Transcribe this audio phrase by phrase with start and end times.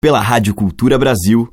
[0.00, 1.52] pela Rádio Cultura Brasil.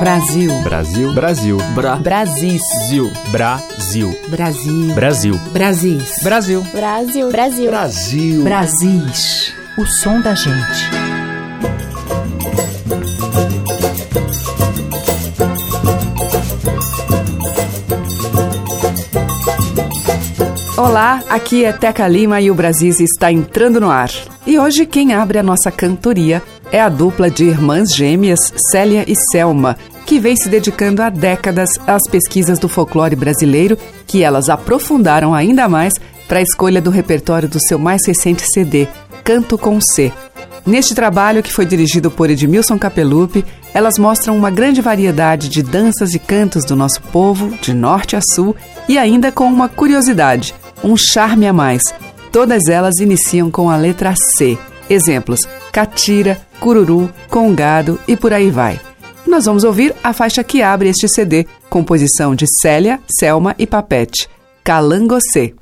[0.00, 0.62] Brasil.
[0.62, 1.12] Brasil.
[1.12, 1.58] Brasil.
[1.74, 1.96] Bra.
[1.96, 2.58] Brasil.
[3.30, 4.14] Brasil.
[4.30, 4.88] Brasil.
[4.90, 5.38] Brasil.
[5.52, 6.00] Brasil.
[6.22, 6.62] Brasil.
[6.72, 7.30] Brasil.
[7.30, 7.70] Brasil.
[7.70, 8.42] Brasil.
[8.42, 9.54] Brasis.
[9.76, 10.88] O som da gente.
[20.78, 24.08] Olá, aqui é Teca Lima e o Brasis está entrando no ar.
[24.46, 29.14] E hoje quem abre a nossa cantoria é a dupla de irmãs gêmeas Célia e
[29.30, 35.32] Selma, que vem se dedicando há décadas às pesquisas do folclore brasileiro, que elas aprofundaram
[35.34, 35.94] ainda mais
[36.28, 38.86] para a escolha do repertório do seu mais recente CD,
[39.22, 40.12] Canto com C.
[40.66, 46.14] Neste trabalho, que foi dirigido por Edmilson Capelupi, elas mostram uma grande variedade de danças
[46.14, 48.54] e cantos do nosso povo, de norte a sul,
[48.86, 51.82] e ainda com uma curiosidade, um charme a mais.
[52.34, 54.58] Todas elas iniciam com a letra C.
[54.90, 55.38] Exemplos:
[55.70, 58.80] catira, cururu, congado e por aí vai.
[59.24, 64.28] Nós vamos ouvir a faixa que abre este CD, composição de Célia, Selma e Papete,
[64.64, 65.54] Calangocê.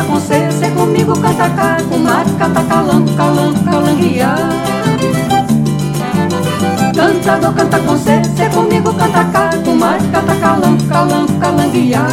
[0.00, 4.38] Canta com C, C comigo canta cá, com mar, canta calango, calango, calanguear.
[6.94, 12.08] Cantador canta com C, C comigo canta cá, com mar, canta calango, calango, calanguear.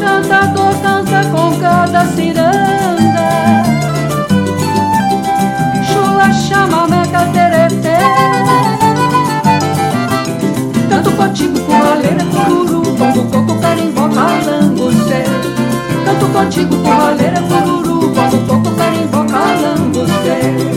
[0.00, 3.26] Cantador canta com cada ciranda
[5.86, 7.96] Chula chama meca terete
[8.46, 8.55] Canto
[11.16, 15.24] contigo com raleira, cururu Bongo, coco, carimbó, calangocê
[16.04, 20.76] Canto contigo com raleira, cururu Bongo, coco, carimbó, calangocê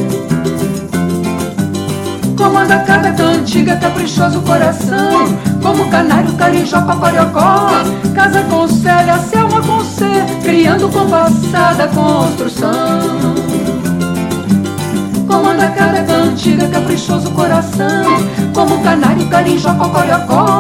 [2.38, 5.38] Comanda cada cantiga, caprichoso coração.
[5.62, 7.70] Como canário, carijó, papariocó
[8.16, 10.06] Casa com Célia, Selma com C
[10.42, 13.49] Criando compassada construção
[15.30, 18.04] Comanda cada cantiga, caprichoso coração.
[18.52, 20.60] Como canário, carijó, papariocó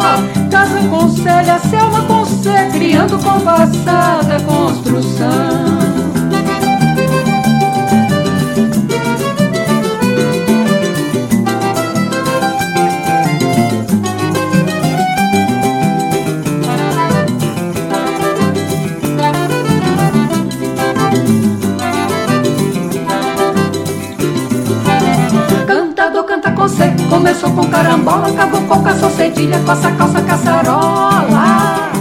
[0.51, 5.88] Casa com Célia, Selma com C Criando compassada construção
[27.29, 31.91] começou com carambola, acabou com caça cedilha, coça, calça, caçarola.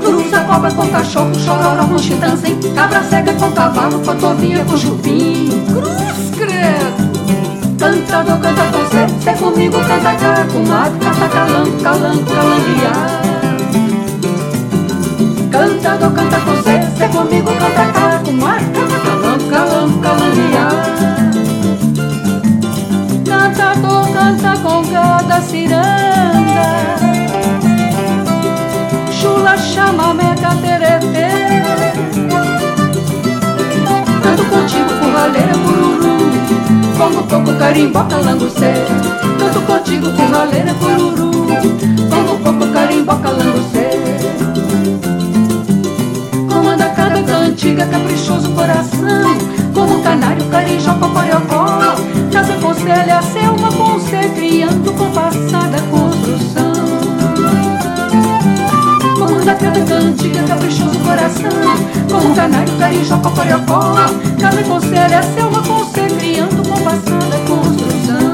[0.00, 5.50] Cruza cobra com cachorro, chororó com chitãozinho, cabra cega com cavalo, cotovia com chupim.
[5.66, 7.12] Cruz credo!
[7.78, 13.22] Cantador canta com C, C comigo canta cá, com mato, canta calango, calango, calanguear.
[15.50, 17.91] Cantador canta com C, C comigo canta cá,
[25.42, 26.66] ciranda.
[29.10, 31.28] Chula, chama chamamé, Tereté.
[34.22, 36.16] Canto contigo, curraleira, cururu
[36.96, 38.72] Como coco, carimboca, langucê
[39.38, 41.30] Canto contigo, curraleira, cururu
[42.10, 43.90] Como coco, carimboca, langucê
[46.48, 49.36] Comanda cada cantiga, caprichoso coração.
[49.74, 51.91] Como canário, carijó, cocoriocó
[52.32, 56.72] Casa conselha aconselha a ser uma conceito com passada construção.
[59.18, 61.50] Comanda cada cantiga, caprichoso coração,
[62.10, 63.94] como canário, carijoca, coriocó.
[64.40, 68.32] Casa se conselha a ser uma conceito com passada construção.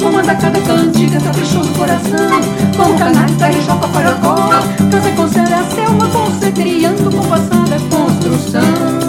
[0.00, 2.40] Comanda cada cantiga, caprichoso coração,
[2.74, 4.34] como canário, carijoca, coriocó.
[4.90, 9.05] Casa se conselha a ser uma conceito com passada construção.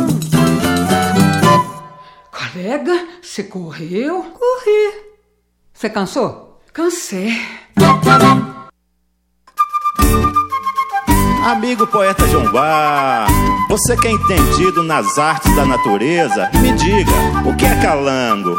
[2.67, 4.23] Colega, você correu?
[4.23, 5.05] Corri.
[5.73, 6.59] Você cansou?
[6.73, 7.31] Cansei.
[11.45, 13.27] Amigo poeta João Bar,
[13.69, 17.13] você que é entendido nas artes da natureza, me diga,
[17.49, 18.53] o que é calango?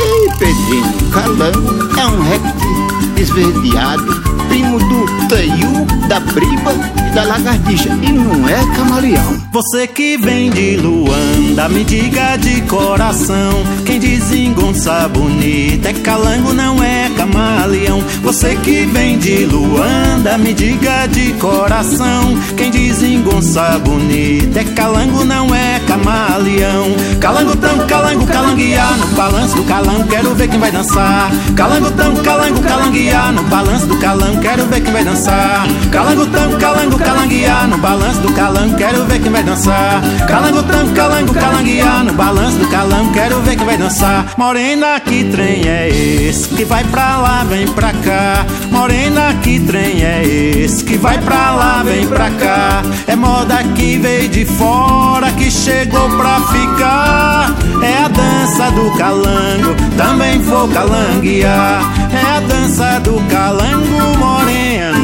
[0.00, 6.72] Ei, Pedrinho, calango é um réptil esverdeado, primo do taiu, da briba
[7.06, 7.90] e da lagartixa.
[8.02, 9.40] E não é camaleão.
[9.52, 13.50] Você que vem de Luanda, me diga de coração.
[13.84, 18.02] Quem desengonça bonita é calango, não é camaleão.
[18.22, 22.36] Você que vem de Luanda, me diga de coração.
[22.56, 26.94] Quem desengonça bonita é calango, não é camaleão.
[27.18, 31.30] Calango tão, calango, calanguear no balanço do calango, quero ver quem vai dançar.
[31.56, 35.66] Calango tão, calango, calanguear no balanço do calango, quero ver quem vai dançar.
[35.90, 40.00] Calango tão, calango, calanguear no balanço do calango, quero ver quem vai dançar.
[40.28, 44.26] Calango tão, calango, calanguear no balanço do calango, quero ver quem vai dançar.
[44.36, 48.46] Morena, que trem é esse que vai pra lá, vem pra cá?
[48.70, 52.82] Morena, que trem é esse que vai pra lá, vem pra cá?
[53.06, 57.56] É moda que veio de fora, que chegou pra ficar.
[57.82, 61.82] É a dança do calango, também vou calanguear.
[62.12, 64.99] É a dança do calango morena,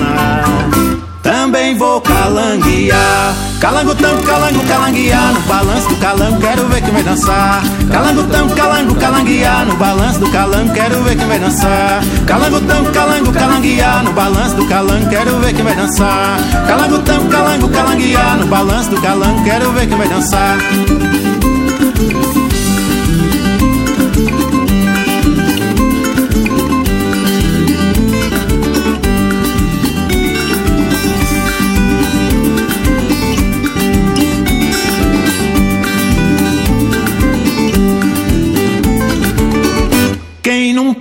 [1.66, 3.34] também vou calanguear.
[3.60, 7.62] Calango tão, calango, calanguear no balanço do calango, quero ver quem vai dançar.
[7.90, 12.04] Calango tão, calango, calanguear no balanço do calango, quero ver quem vai dançar.
[12.26, 16.38] Calango tão, calango, calanguear no balanço do calango, quero ver quem vai dançar.
[16.68, 20.58] Calango tão, calango, calanguear no balanço do calango, quero ver quem vai dançar.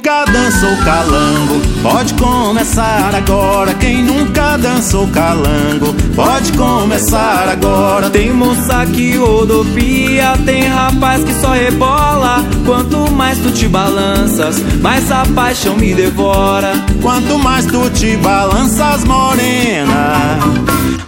[0.06, 3.74] Nunca dançou calango, pode começar agora.
[3.74, 8.08] Quem nunca dançou calango, pode começar agora.
[8.12, 12.46] Tem moça que rodopia, tem rapaz que só rebola.
[12.68, 16.74] Quanto mais tu te balanças, mais a paixão me devora.
[17.02, 20.38] Quanto mais tu te balanças, morena,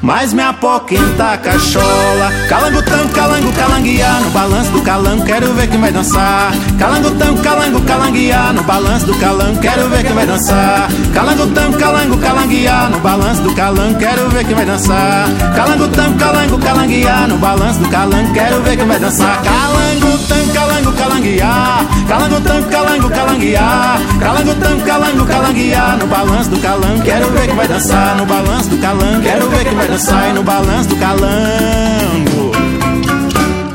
[0.07, 2.31] mais me apoquenta a cachola.
[2.47, 6.53] Calango tão, calango, calanguear no balanço do calango, quero ver quem vai dançar.
[6.79, 10.87] Calango tão, calango, calanguear no balanço do calango, quero ver quem vai dançar.
[11.13, 15.27] Calango tão, calango, calanguear no balanço do calango, quero ver quem vai dançar.
[15.53, 19.41] Calango tão, calango, calanguear no balanço do calango, quero ver quem vai dançar.
[19.43, 21.85] Calango tão, calango, calanguear.
[22.07, 23.99] Calango tão, calango, calanguear.
[24.21, 28.15] Calango tão, calango, calanguear no balanço do calango, quero ver quem vai dançar.
[28.15, 29.96] No balanço do calango, quero ver quem vai dançar.
[29.99, 32.51] E no balanço do calango,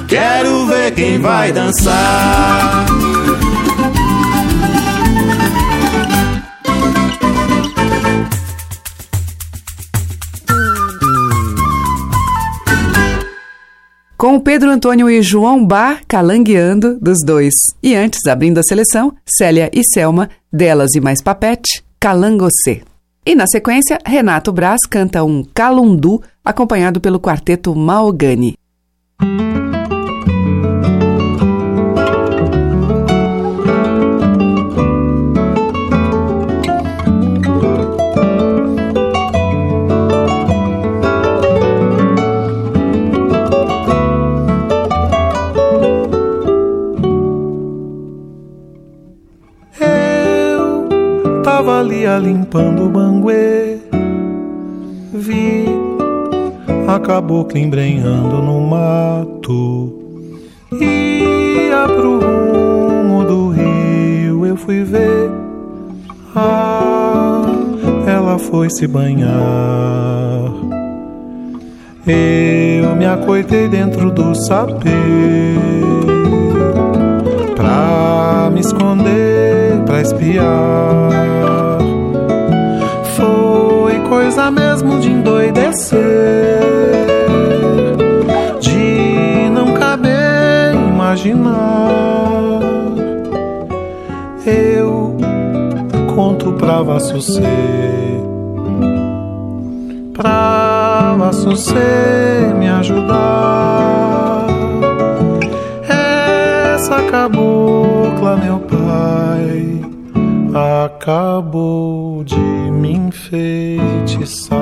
[0.06, 2.86] quero ver quem vai dançar.
[14.16, 17.52] Com Pedro Antônio e João Bar calangueando dos dois.
[17.82, 22.91] E antes, abrindo a seleção, Célia e Selma, delas e mais papete, Calangocê.
[23.24, 28.54] E na sequência, Renato Braz canta um calundu, acompanhado pelo quarteto Maogani.
[51.62, 53.78] Eu tava ali a limpando o banguê,
[55.14, 55.64] vi
[56.88, 59.92] a cabocla embrenhando no mato.
[60.72, 65.30] Ia pro rumo do rio, eu fui ver.
[66.34, 67.46] Ah,
[68.08, 69.30] ela foi se banhar.
[72.04, 74.90] Eu me acoitei dentro do sapê
[77.54, 80.81] pra me esconder, pra espiar.
[97.02, 97.42] Pra Vassucê,
[100.14, 104.46] pra Vassucê me ajudar.
[106.74, 109.80] Essa cabocla, meu pai,
[110.84, 114.60] acabou de me enfeitiçar.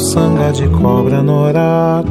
[0.00, 2.08] sanga de cobra norato,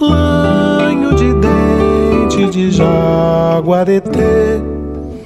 [0.00, 4.62] lanho de dente de jaguareté,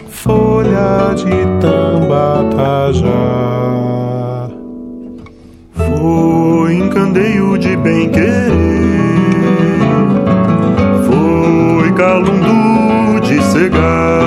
[0.09, 3.11] folha de tambatajá.
[5.75, 8.51] Foi encandeio de bem querer,
[11.07, 14.20] foi calundu de cegar,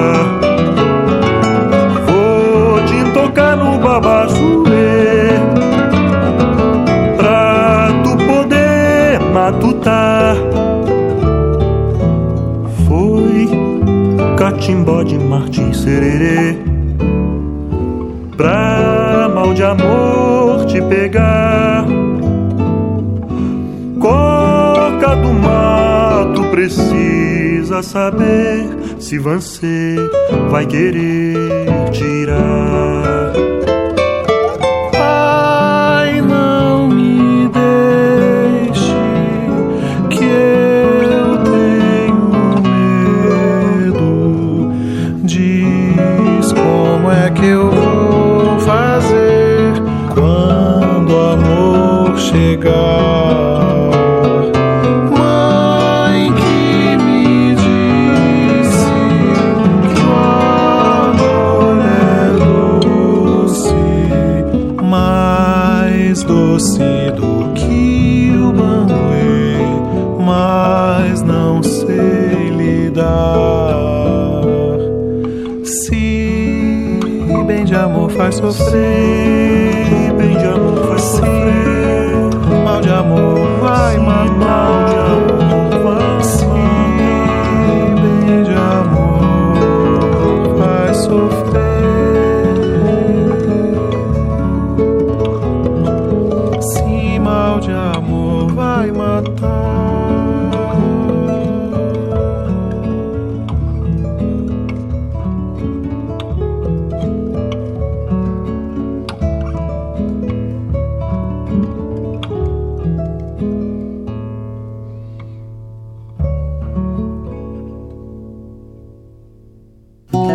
[14.37, 16.57] catimbó de Martim Sererê,
[18.35, 21.85] pra mal de amor te pegar.
[23.99, 28.67] Coca do mato precisa saber
[28.99, 29.95] se você
[30.49, 31.35] vai querer
[31.91, 33.33] tirar.
[78.43, 79.32] Amor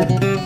[0.08, 0.37] Na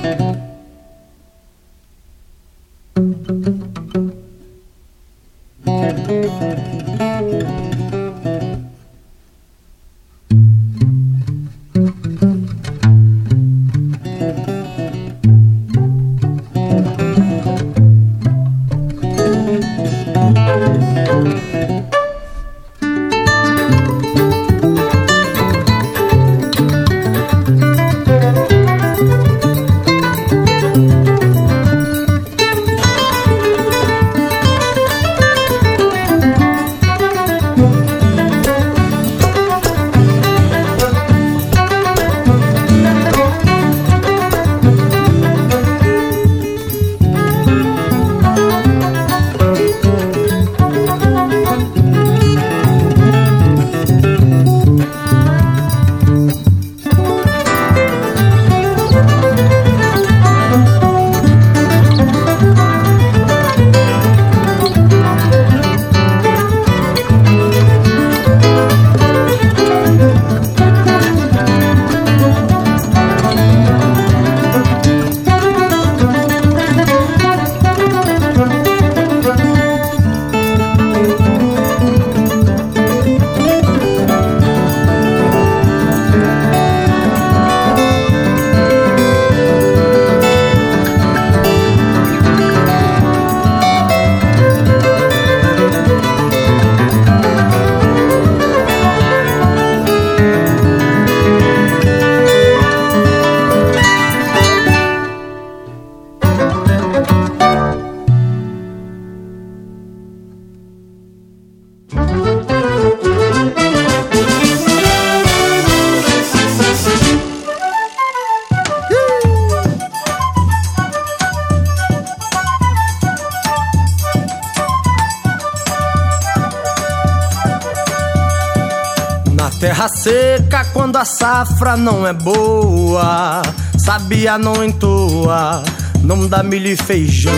[130.73, 133.43] quando a safra não é boa,
[133.79, 135.63] sabia não entoa,
[136.03, 137.33] não dá milho e feijão.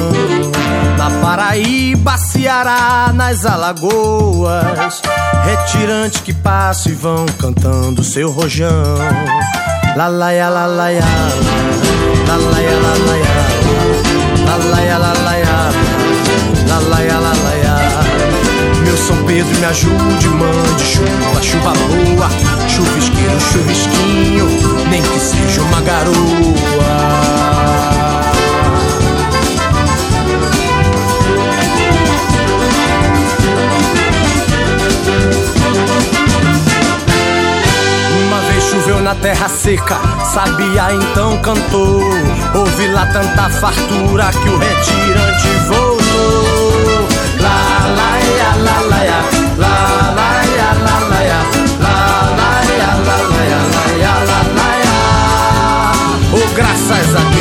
[0.97, 5.03] Na Paraíba, Ceará, nas Alagoas,
[5.45, 8.97] retirantes que passam e vão cantando seu rojão.
[9.97, 11.05] Lalaia, lalaia,
[12.27, 13.35] lalaia, lalaia,
[14.47, 15.55] lalaia, lalaia,
[16.69, 17.24] lalaia, lalaia.
[19.27, 22.29] Pedro, me ajude, mande chuva, chuva boa,
[22.69, 24.47] chuvisqueiro, chuvisquinho,
[24.89, 27.25] nem que seja uma garoa.
[38.61, 42.01] choveu na terra seca, sabia então cantou.
[42.55, 45.84] Ouvi lá tanta fartura que o retirante voltou.
[56.55, 57.34] Graças a Deus,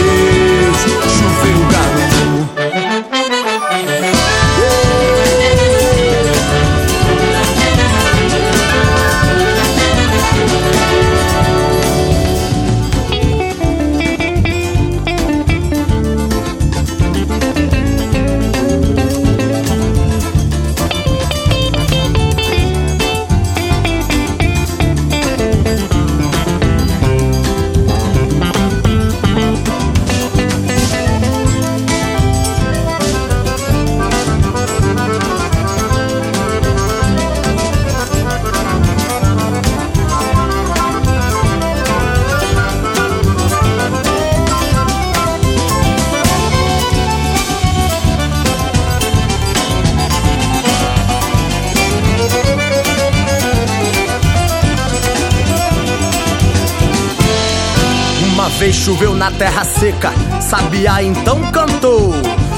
[59.23, 60.11] na terra seca,
[60.41, 62.13] sabia então cantou.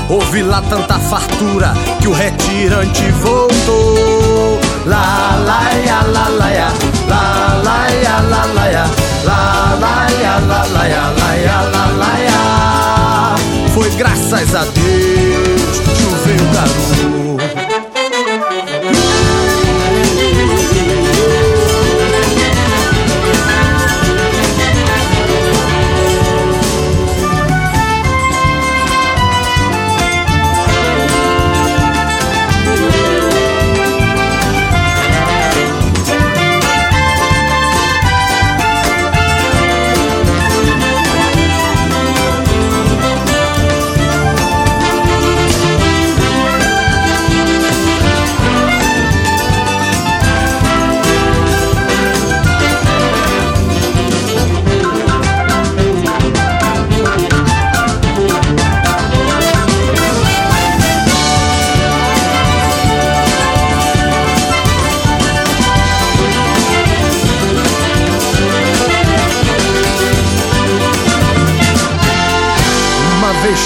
[0.10, 4.60] Ouvi lá tanta fartura que o retirante voltou.
[4.88, 6.68] Lá, lá, ia, lá, lá, ia,
[7.08, 11.62] lá, lá, ia, lá, lá, ia, lá, ia, lá, ia,
[12.00, 13.70] lá, ia.
[13.72, 16.95] Foi graças a Deus, choveu garoto.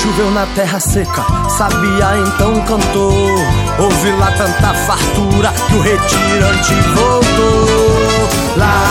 [0.09, 3.29] Choveu na terra seca, sabia então cantou.
[3.79, 8.29] Ouvi lá tanta fartura que o retirante voltou.
[8.57, 8.88] Lá,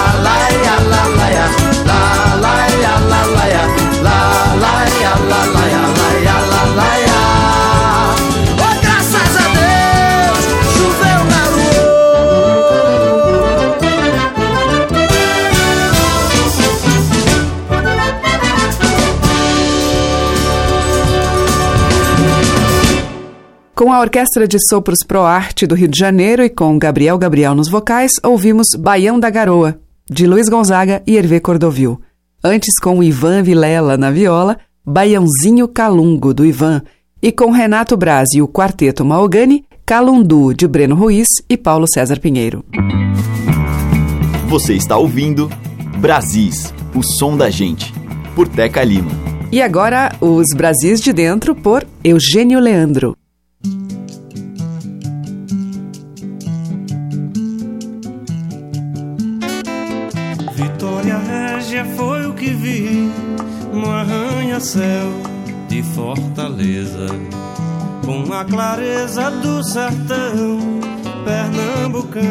[23.79, 27.55] Com a Orquestra de Sopros Pro Arte do Rio de Janeiro e com Gabriel Gabriel
[27.55, 29.79] nos vocais, ouvimos Baião da Garoa,
[30.11, 32.01] de Luiz Gonzaga e Hervé Cordovil.
[32.43, 36.83] Antes, com Ivan Vilela na viola, Baiãozinho Calungo, do Ivan,
[37.23, 42.19] e com Renato Braz e o Quarteto Maogani, Calundu, de Breno Ruiz e Paulo César
[42.19, 42.65] Pinheiro.
[44.49, 45.49] Você está ouvindo
[45.99, 47.95] Brasis, o som da gente,
[48.35, 49.13] por Teca Lima.
[49.53, 53.17] E agora, os Brasis de Dentro, por Eugênio Leandro.
[61.85, 63.13] Foi o que vi
[63.73, 65.13] no arranha-céu
[65.69, 67.07] de Fortaleza,
[68.05, 70.81] com a clareza do sertão
[71.25, 72.29] pernambucano.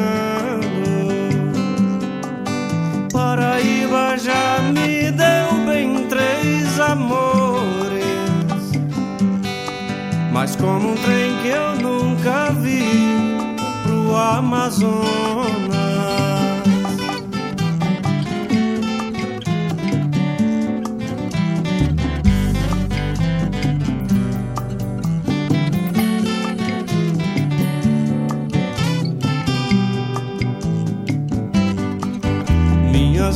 [3.12, 8.04] Paraíba já me deu bem três amores,
[10.34, 12.84] mas como um trem que eu nunca vi
[13.84, 15.47] pro Amazonas.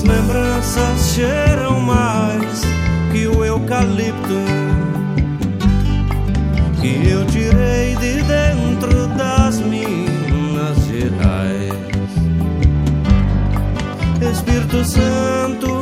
[0.01, 2.61] As lembranças cheiram mais
[3.11, 4.41] que o eucalipto
[6.81, 11.71] que eu tirei de dentro das Minas Gerais.
[14.31, 15.80] Espírito Santo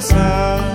[0.00, 0.69] Se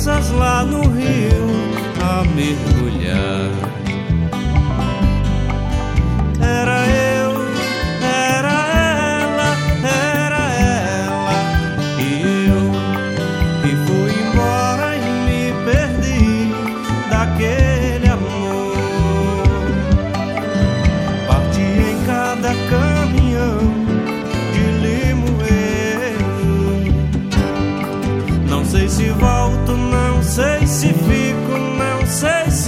[0.00, 1.46] crianças lá no rio
[2.00, 2.89] a mergulhar.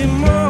[0.03, 0.42] Simone.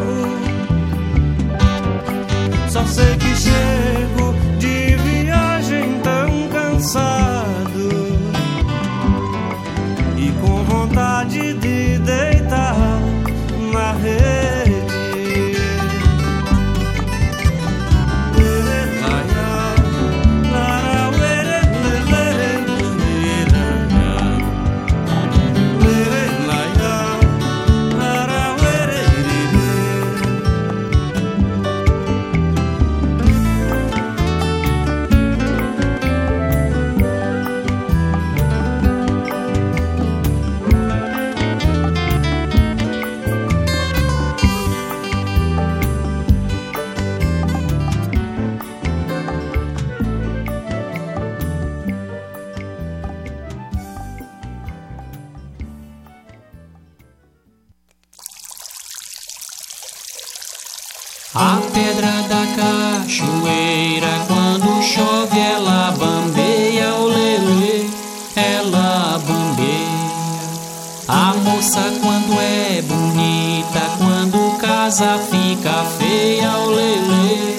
[75.43, 77.59] Fica feia, o lelê,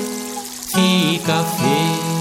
[0.73, 2.13] fica feia.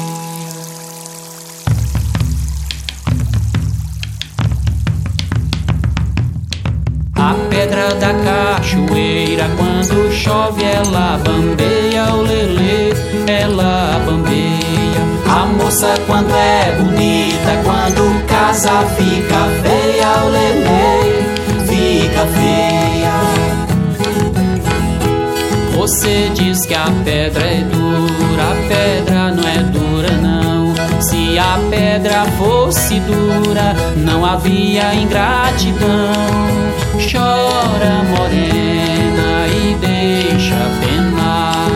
[7.14, 12.92] A pedra da cachoeira, quando chove, ela bambeia, o lelê,
[13.26, 15.02] ela bambeia.
[15.30, 21.22] A moça, quando é bonita, quando casa, fica feia, o lelê,
[21.66, 22.71] fica feia.
[25.82, 30.72] Você diz que a pedra é dura, a pedra não é dura, não.
[31.02, 36.12] Se a pedra fosse dura, não havia ingratidão.
[37.10, 41.66] Chora, morena, e deixa penar.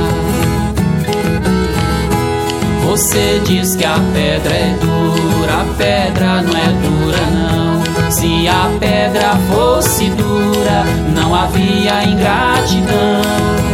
[2.84, 8.12] Você diz que a pedra é dura, a pedra não é dura, não.
[8.12, 13.66] Se a pedra fosse dura, não havia ingratidão.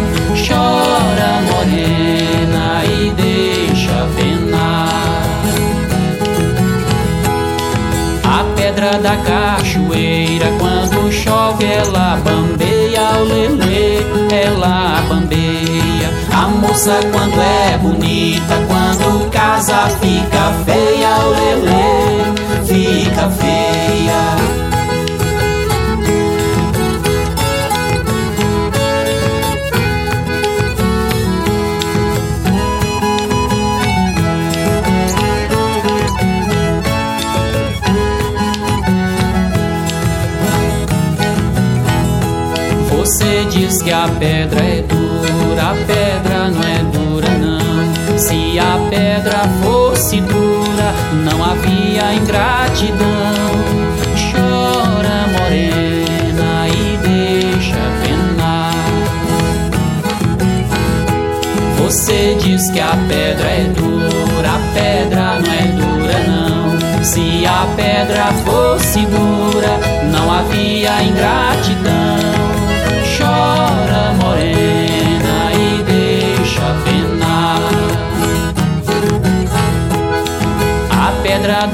[0.44, 5.32] Chora, morena, e deixa penar.
[8.24, 13.98] A pedra da cachoeira, quando chove, ela bambeia, o lelê,
[14.34, 16.10] ela bambeia.
[16.32, 23.91] A moça, quando é bonita, quando casa, fica feia, o lelê, fica feia.
[43.82, 48.18] Diz que a pedra é dura, a pedra não é dura não.
[48.18, 53.06] Se a pedra fosse dura, não havia ingratidão.
[54.30, 58.72] Chora, morena, e deixa penar.
[61.78, 67.04] Você você diz que a pedra é dura, a pedra não é dura não.
[67.04, 69.78] Se a pedra fosse dura,
[70.10, 72.01] não havia ingratidão.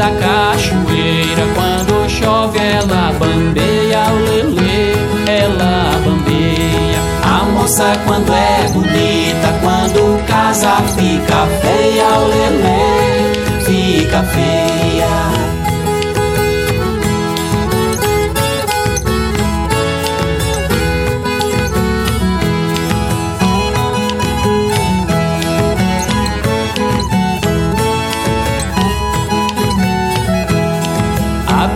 [0.09, 4.93] Da cachoeira, quando chove, ela bambeia o lelê,
[5.27, 6.99] ela bambeia.
[7.23, 14.88] A moça, quando é bonita, quando casa, fica feia, o lelê, fica feia.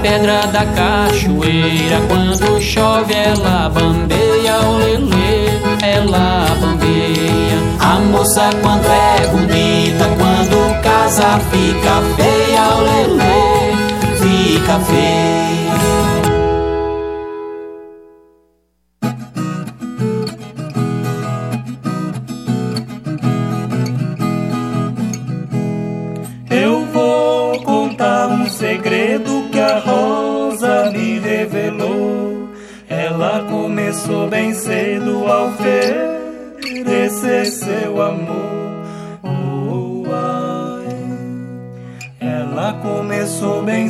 [0.02, 2.00] Pedra da cachoeira.
[2.08, 5.46] Quando chove, ela bambeia o lelê,
[5.82, 7.58] ela bambeia.
[7.80, 13.72] A moça, quando é bonita, quando casa, fica feia o lelê,
[14.18, 15.61] fica feia.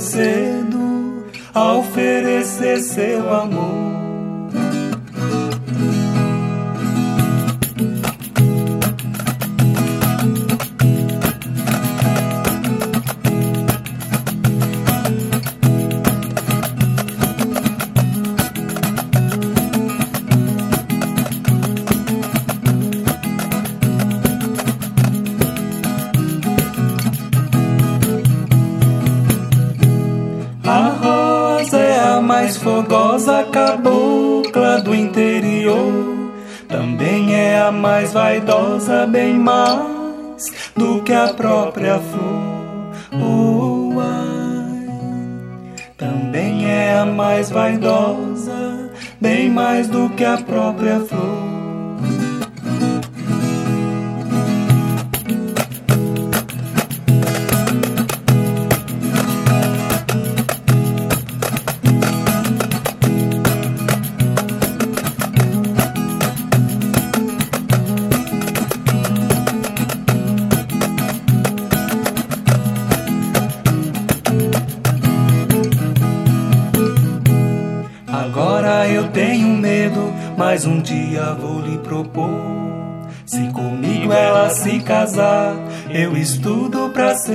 [0.02, 3.91] Cedo a oferecer seu amor.
[41.32, 42.92] Própria flor.
[43.20, 44.86] Oh, ai.
[45.96, 48.90] Também é a mais vaidosa,
[49.20, 51.31] bem mais do que a própria flor.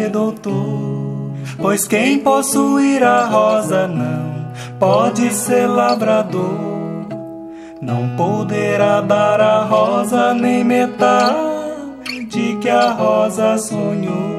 [0.10, 1.32] Doutor.
[1.58, 7.08] Pois quem possuir a rosa não pode ser lavrador.
[7.82, 14.38] Não poderá dar a rosa nem metade que a rosa sonhou.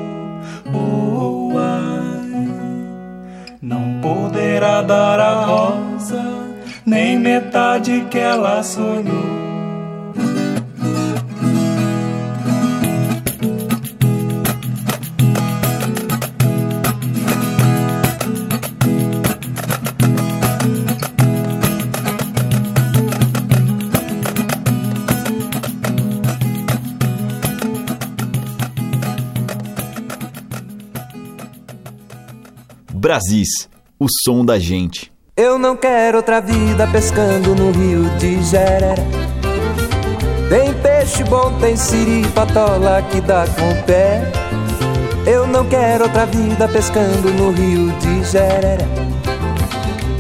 [0.75, 1.29] Oh.
[3.61, 6.23] Não poderá dar a rosa
[6.87, 9.48] nem metade que ela sonhou.
[33.09, 35.11] Brasis, o som da gente.
[35.35, 38.97] Eu não quero outra vida pescando no rio de Jeré.
[40.51, 44.31] Tem peixe bom, tem siri, patola que dá com o pé.
[45.27, 48.77] Eu não quero outra vida pescando no rio de Jeré.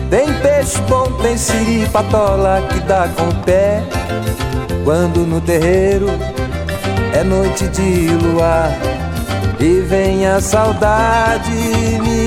[0.09, 3.83] Tem peixe bom, tem siri, patola que dá com o pé.
[4.83, 6.07] Quando no terreiro
[7.12, 8.70] é noite de luar
[9.61, 11.53] e vem a saudade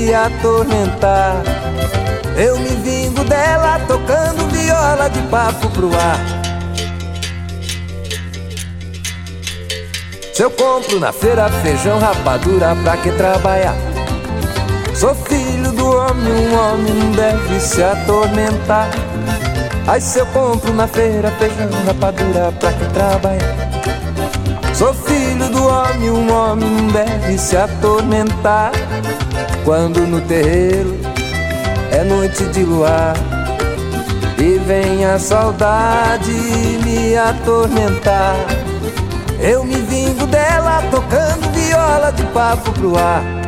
[0.02, 1.42] me atormentar.
[2.36, 6.18] Eu me vingo dela tocando viola de papo pro ar.
[10.34, 13.76] Se eu compro na feira feijão, rapadura, pra que trabalhar?
[14.94, 18.90] Sou filho do homem, um homem não deve se atormentar.
[19.86, 23.72] Aí se eu compro na feira feijão, rapadura, pra que trabalhar?
[24.74, 28.72] Sou filho do homem, um homem não deve se atormentar.
[29.64, 30.98] Quando no terreiro
[31.92, 33.14] é noite de luar
[34.38, 36.32] e vem a saudade
[36.84, 38.34] me atormentar.
[39.40, 43.41] Eu me vingo dela tocando viola de papo pro ar.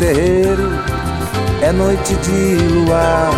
[0.00, 0.66] Terreiro
[1.60, 3.30] é noite de luar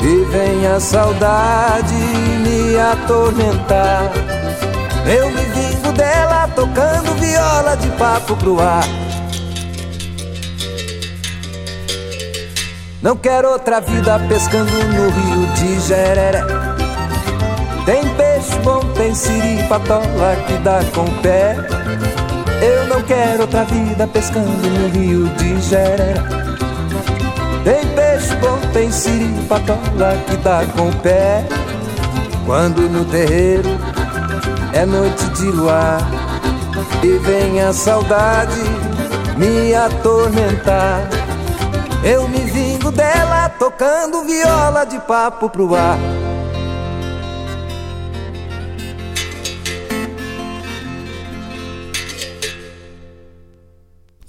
[0.00, 4.10] e vem a saudade me atormentar.
[5.06, 8.84] Eu me vingo dela tocando viola de papo pro ar.
[13.02, 16.42] Não quero outra vida pescando no rio de Jereré.
[17.84, 21.56] Tem peixe bom, tem siri, patola que dá com pé.
[22.62, 26.14] Eu não quero outra vida pescando no rio de Jereré.
[27.64, 31.44] Tem peixe bom, tem siri, patola que dá com o pé.
[32.46, 33.68] Quando no terreiro
[34.72, 36.00] é noite de luar
[37.02, 38.62] e vem a saudade
[39.36, 41.08] me atormentar.
[42.04, 45.98] Eu me vingo dela tocando viola de papo pro ar.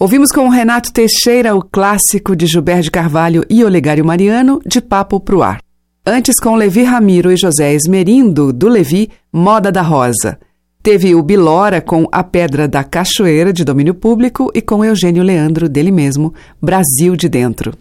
[0.03, 5.17] Ouvimos com o Renato Teixeira o clássico de Gilberto Carvalho e Olegário Mariano, De Papo
[5.17, 5.61] Pro Ar.
[6.05, 10.37] Antes, com Levi Ramiro e José Esmerindo, do Levi, Moda da Rosa.
[10.83, 15.69] Teve o Bilora com A Pedra da Cachoeira, de domínio público, e com Eugênio Leandro,
[15.69, 17.73] dele mesmo, Brasil de Dentro.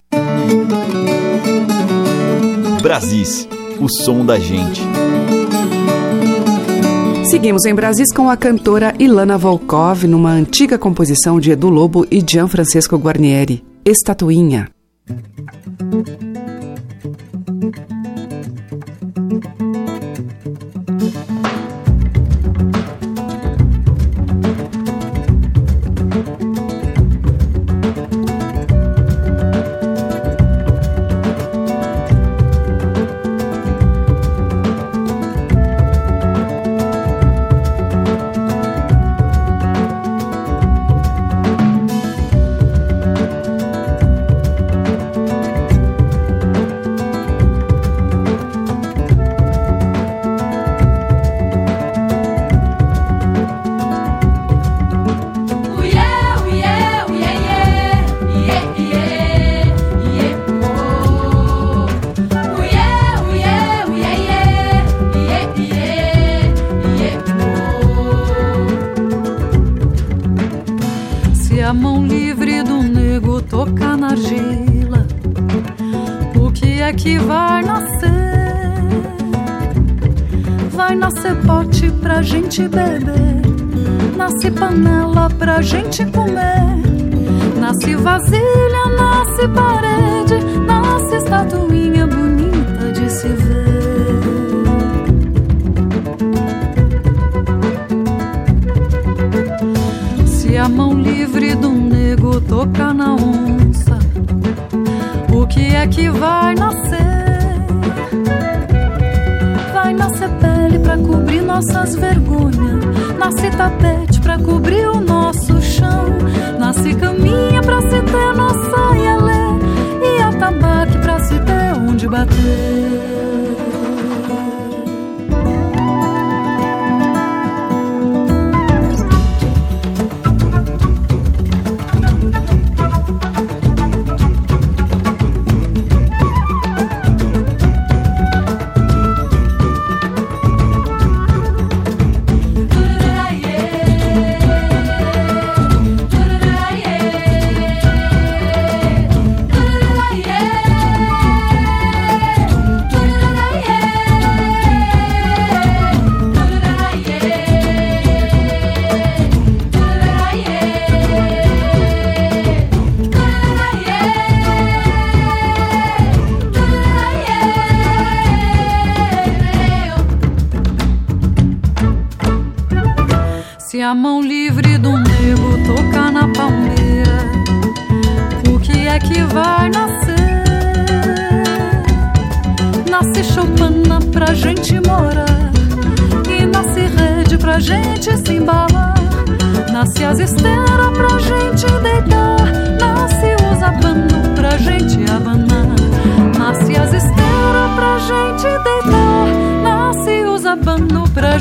[2.80, 3.48] Brasis,
[3.80, 4.80] o som da gente.
[7.32, 12.22] Seguimos em Brasis com a cantora Ilana Volkov numa antiga composição de Edu Lobo e
[12.22, 14.68] Gianfrancesco Guarnieri, Estatuinha.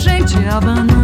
[0.01, 1.00] Gente abanar.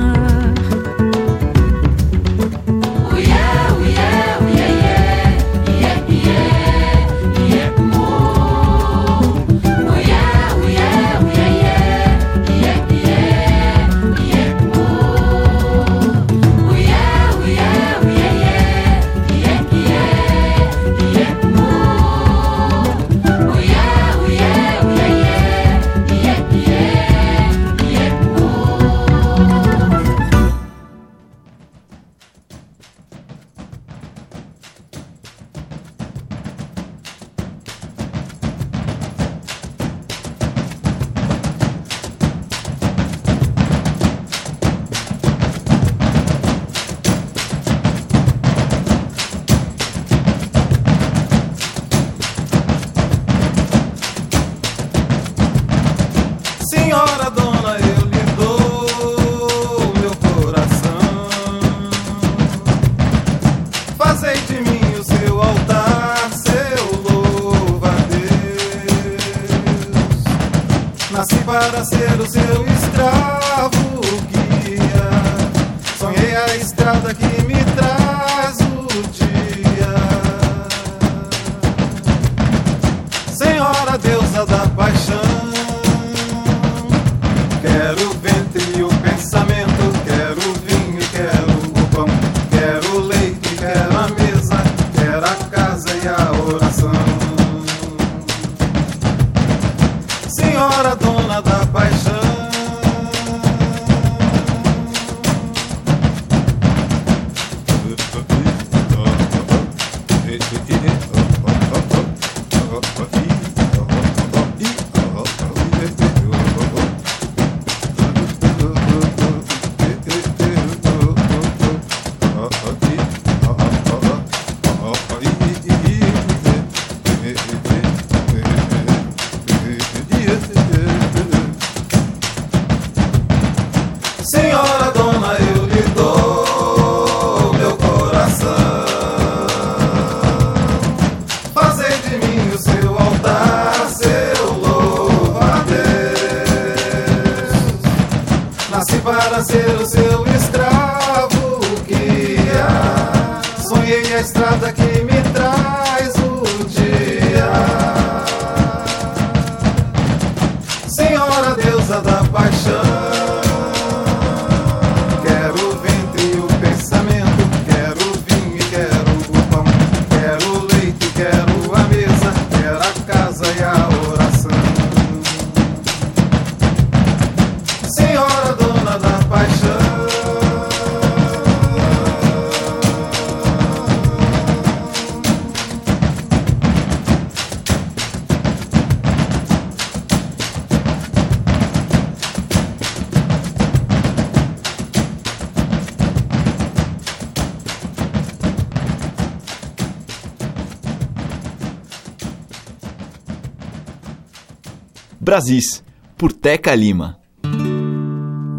[205.38, 205.84] Brasis,
[206.18, 207.20] por Teca Lima.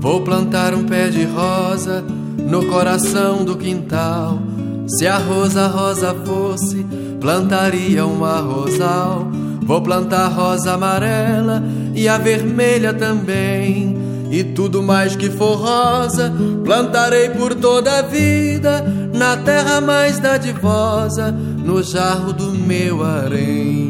[0.01, 2.05] Vou plantar um pé de rosa
[2.39, 4.39] no coração do quintal.
[4.87, 6.87] Se a rosa rosa fosse,
[7.21, 9.27] plantaria uma rosal.
[9.61, 11.65] Vou plantar rosa amarela
[11.97, 13.99] e a vermelha também.
[14.31, 16.33] E tudo mais que for rosa,
[16.65, 23.88] plantarei por toda a vida, na terra mais dadivosa, no jarro do meu harém.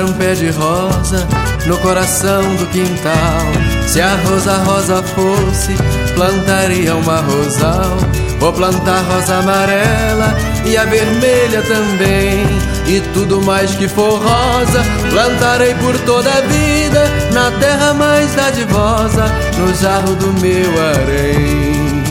[0.00, 1.28] plantar um pé de rosa
[1.66, 3.46] no coração do quintal.
[3.86, 5.74] Se a rosa rosa fosse,
[6.14, 7.98] plantaria uma rosal.
[8.38, 10.34] Vou plantar rosa amarela
[10.64, 12.46] e a vermelha também.
[12.86, 17.04] E tudo mais que for rosa, plantarei por toda a vida.
[17.32, 19.26] Na terra mais dadivosa,
[19.58, 22.02] no jarro do meu harém.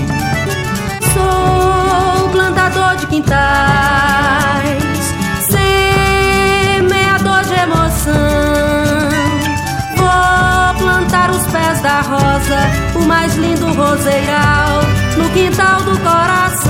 [1.13, 4.08] Sou plantador de quintal
[11.81, 12.59] da rosa,
[12.95, 14.81] o mais lindo roseiral,
[15.17, 16.68] no quintal do coração.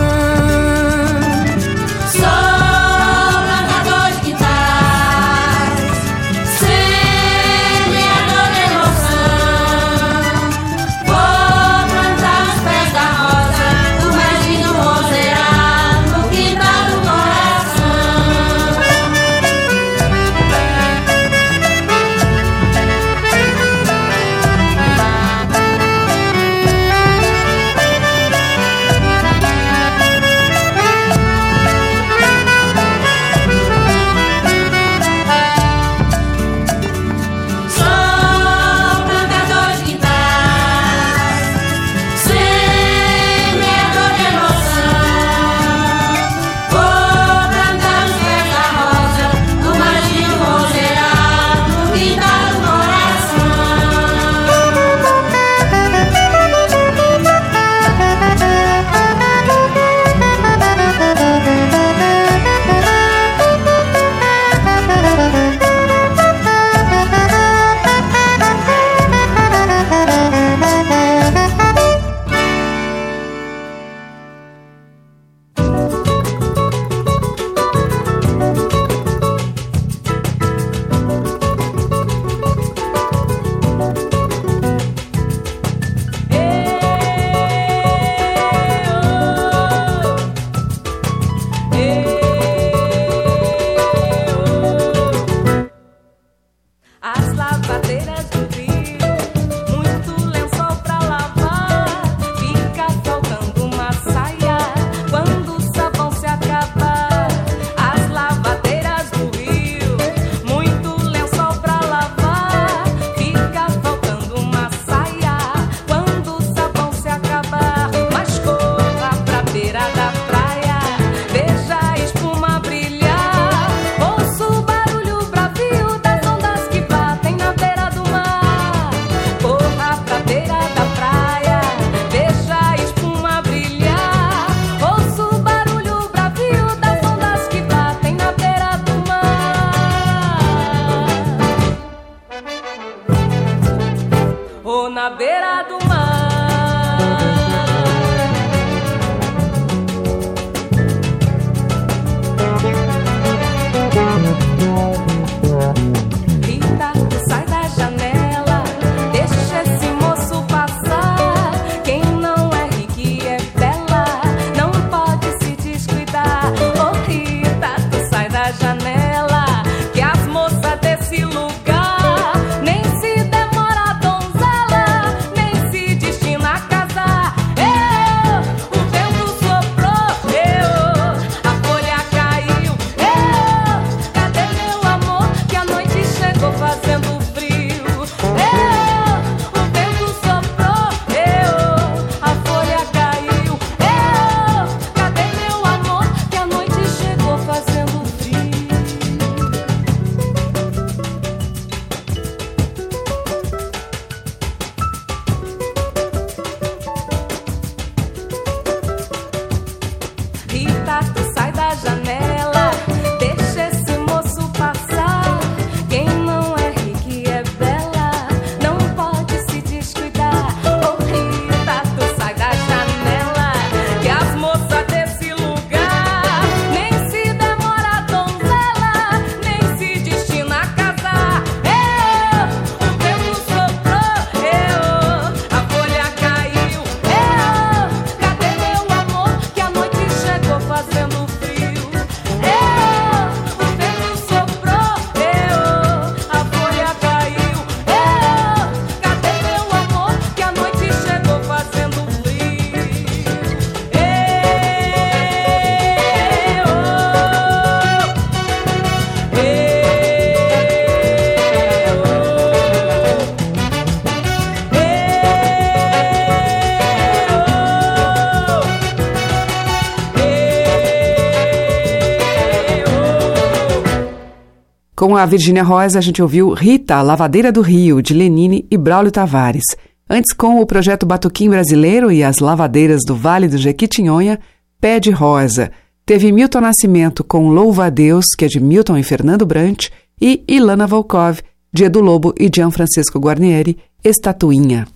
[275.09, 278.77] Com a Virginia Rosa, a gente ouviu Rita, a Lavadeira do Rio, de Lenine e
[278.77, 279.63] Braulio Tavares.
[280.07, 284.39] Antes, com o projeto Batuquim Brasileiro e as Lavadeiras do Vale do Jequitinhonha,
[284.79, 285.71] Pé de Rosa.
[286.05, 289.87] Teve Milton Nascimento com Louva a Deus, que é de Milton e Fernando Brant,
[290.21, 291.39] e Ilana Volkov,
[291.73, 294.87] de Edu Lobo e Gian Francisco Guarnieri, Estatuinha.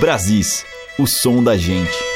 [0.00, 0.64] Brasis,
[0.98, 2.07] o som da gente.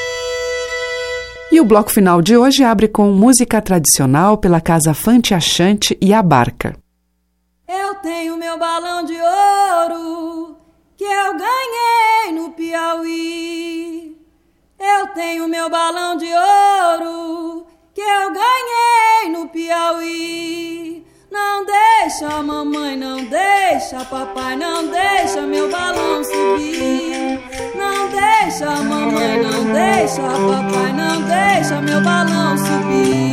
[1.53, 6.11] E o bloco final de hoje abre com música tradicional pela Casa Fante Achante e
[6.11, 6.75] a Barca.
[7.67, 10.57] Eu tenho meu balão de ouro
[10.97, 14.17] que eu ganhei no Piauí.
[14.79, 21.05] Eu tenho meu balão de ouro que eu ganhei no Piauí.
[21.31, 27.39] Não deixa, mamãe, não deixa, papai, não deixa meu balão subir.
[27.75, 29.22] Não deixa, mamãe
[29.73, 33.32] deixa, papai não deixa meu balão subir.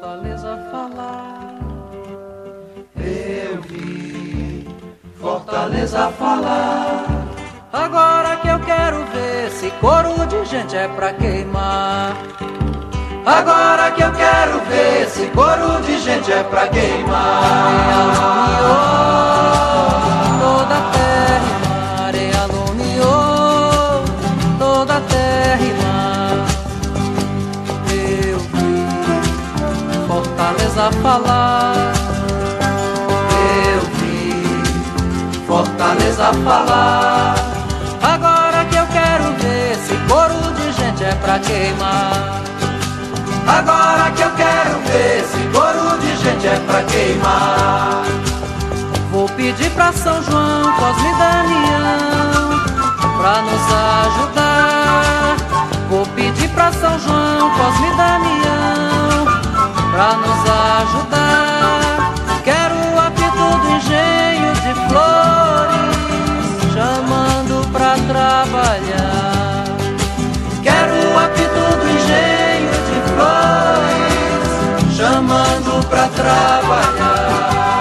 [0.00, 1.58] Fortaleza falar.
[2.96, 4.68] Eu vi
[5.20, 7.04] Fortaleza falar.
[7.72, 12.16] Agora que eu quero ver se coro de gente é pra queimar.
[13.26, 17.98] Agora que eu quero ver se coro de gente é pra queimar.
[30.78, 31.74] Fortaleza falar.
[33.66, 37.34] Eu vi Fortaleza falar.
[38.00, 42.42] Agora que eu quero ver se coro de gente é pra queimar.
[43.48, 48.04] Agora que eu quero ver se coro de gente é pra queimar.
[49.10, 52.60] Vou pedir pra São João, Cosme e Damião,
[53.18, 53.66] pra nos
[54.06, 55.36] ajudar.
[55.90, 58.97] Vou pedir pra São João, Cosme e Damião,
[59.98, 60.42] pra nos
[60.78, 62.14] ajudar.
[62.44, 65.96] Quero o apito do engenho de flores,
[66.72, 69.64] chamando pra trabalhar.
[70.62, 74.16] Quero o apito do engenho de flores,
[74.96, 77.77] chamando pra trabalhar.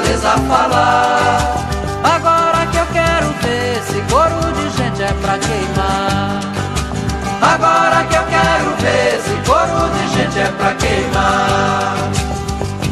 [0.00, 1.66] Fortaleza falar.
[2.02, 6.40] Agora que eu quero ver se coro de gente é pra queimar.
[7.42, 11.94] Agora que eu quero ver se coro de gente é pra queimar.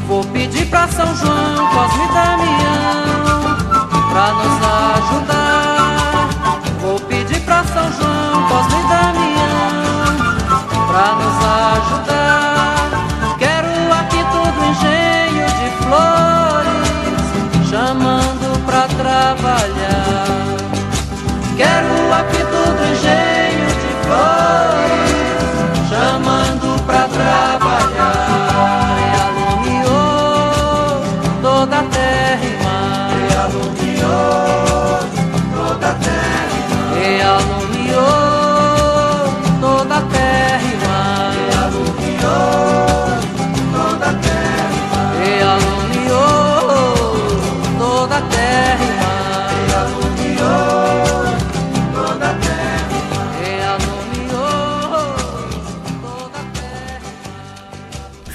[0.06, 3.56] Vou pedir pra São João, Cosme e Damião,
[4.10, 4.62] pra nos
[4.96, 5.37] ajudar.
[22.18, 22.67] Aqui do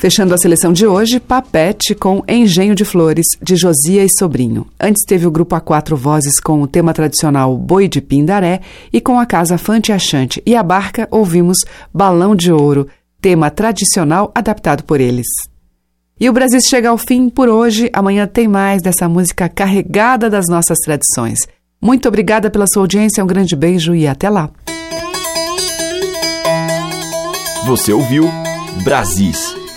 [0.04, 4.68] Fechando a seleção de hoje, Papete com Engenho de Flores, de Josias Sobrinho.
[4.78, 8.60] Antes teve o grupo A Quatro Vozes com o tema tradicional Boi de Pindaré
[8.92, 11.56] e com a Casa Fante Achante e a Barca ouvimos
[11.94, 12.86] Balão de Ouro,
[13.22, 15.28] tema tradicional adaptado por eles.
[16.20, 17.90] E o Brasil chega ao fim por hoje.
[17.94, 21.48] Amanhã tem mais dessa música carregada das nossas tradições.
[21.82, 24.50] Muito obrigada pela sua audiência, um grande beijo e até lá.
[27.66, 28.30] Você ouviu
[28.84, 29.63] Brasis,